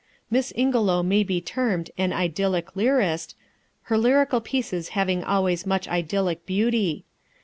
Miss 0.31 0.51
Ingelow 0.55 1.03
may 1.03 1.21
be 1.21 1.39
termed 1.39 1.91
an 1.95 2.11
idyllic 2.11 2.73
lyrist, 2.75 3.35
her 3.83 3.99
lyrical 3.99 4.41
pieces 4.41 4.89
having 4.97 5.23
always 5.23 5.67
much 5.67 5.87
idyllic 5.87 6.43
beauty. 6.47 7.05